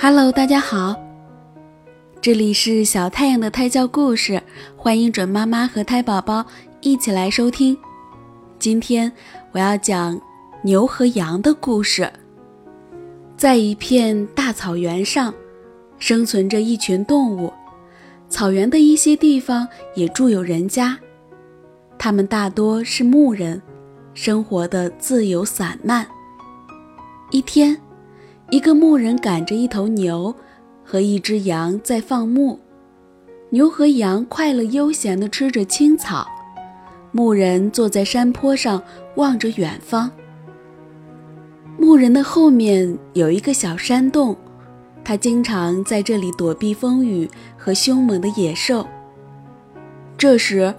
[0.00, 0.94] Hello，大家好，
[2.20, 4.40] 这里是小太阳的胎教故事，
[4.76, 6.46] 欢迎准妈妈和胎宝宝
[6.80, 7.76] 一起来收听。
[8.60, 9.10] 今天
[9.50, 10.18] 我要讲
[10.62, 12.08] 牛和羊的故事。
[13.36, 15.34] 在一片大草原上，
[15.98, 17.52] 生存着一群动物。
[18.28, 20.96] 草原的一些地方也住有人家，
[21.98, 23.60] 他们大多是牧人，
[24.14, 26.06] 生活的自由散漫。
[27.32, 27.76] 一天。
[28.50, 30.34] 一个牧人赶着一头牛
[30.82, 32.58] 和一只羊在放牧，
[33.50, 36.26] 牛和羊快乐悠闲地吃着青草。
[37.12, 38.82] 牧人坐在山坡上
[39.16, 40.10] 望着远方。
[41.76, 44.34] 牧人的后面有一个小山洞，
[45.04, 48.86] 他经常在这里躲避风雨和凶猛的野兽。
[50.16, 50.74] 这时，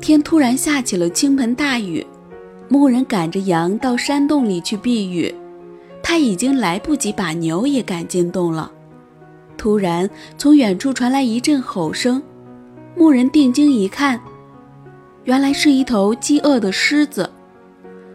[0.00, 2.04] 天突然下起了倾盆大雨，
[2.68, 5.32] 牧人赶着羊到山洞里去避雨。
[6.04, 8.70] 他已经来不及把牛也赶进洞了。
[9.56, 12.22] 突然，从远处传来一阵吼声。
[12.96, 14.20] 牧人定睛一看，
[15.24, 17.28] 原来是一头饥饿的狮子。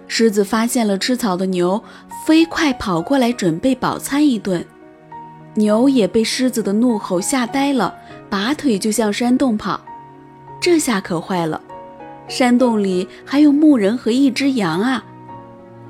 [0.08, 1.84] 狮子发现了吃草的牛，
[2.26, 4.66] 飞快跑过来准备饱餐一顿。
[5.56, 7.94] 牛也被狮子的怒吼吓呆了，
[8.30, 9.82] 拔腿就向山洞跑。
[10.62, 11.60] 这下可坏了，
[12.28, 15.04] 山洞里还有牧人和一只羊啊！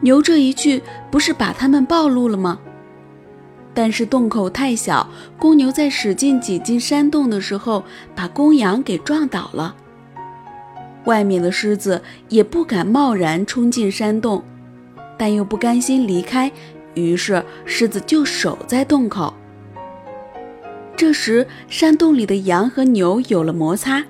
[0.01, 2.59] 牛这一去，不是把它们暴露了吗？
[3.73, 7.83] 但是洞口太小，公牛在使劲挤进山洞的时候，
[8.15, 9.75] 把公羊给撞倒了。
[11.05, 14.43] 外面的狮子也不敢贸然冲进山洞，
[15.17, 16.51] 但又不甘心离开，
[16.93, 19.33] 于是狮子就守在洞口。
[20.95, 24.03] 这时，山洞里的羊和牛有了摩擦，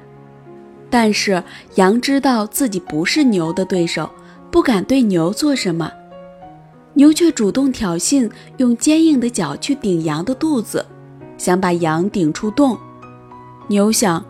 [0.90, 1.44] 但是
[1.76, 4.10] 羊知道自己不是牛的对手。
[4.52, 5.92] 不敢对牛做什么，
[6.94, 10.86] 牛却主动挑衅，用坚硬的脚去顶羊的肚子，
[11.38, 12.78] 想把羊顶出洞。
[13.68, 14.26] 牛想，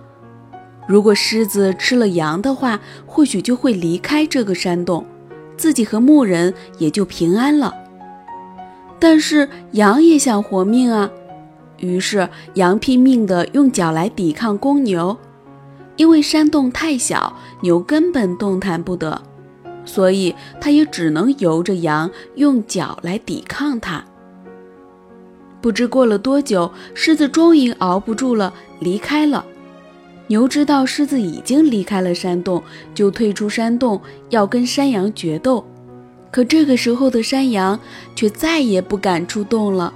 [0.87, 5.05] 如果狮子吃了羊的话，或许就会离开这个山洞，
[5.55, 7.73] 自己和牧人也就平安了。
[8.99, 11.09] 但是羊也想活命啊，
[11.77, 15.15] 于是羊拼命地用脚来抵抗公牛，
[15.95, 19.21] 因为山洞太小，牛根本动弹不得。
[19.91, 24.05] 所以，他也只能由着羊用脚来抵抗它。
[25.59, 29.43] 不知过了多久，狮子终于熬不住了，离开了。
[30.27, 32.61] 牛知道狮子已经离开了山洞，
[32.93, 33.99] 就退出山洞，
[34.29, 35.65] 要跟山羊决斗。
[36.29, 37.79] 可这个时候的山羊
[38.15, 39.91] 却再也不敢出洞了。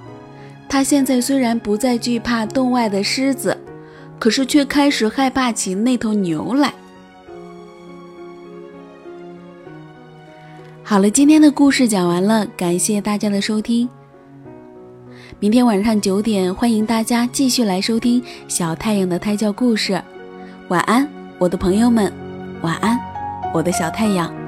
[0.67, 3.55] 它现在虽然不再惧怕洞外的狮子，
[4.17, 6.73] 可是却开始害怕起那头牛来。
[10.85, 13.88] 好了，今天的故事讲完了，感谢大家的收听。
[15.39, 19.99] 明天晚上九点，欢迎大家继续来收听小太阳的胎教故事。
[20.67, 21.07] 晚安，
[21.39, 22.11] 我的朋友们，
[22.61, 22.99] 晚安，
[23.53, 24.42] 我的小太阳。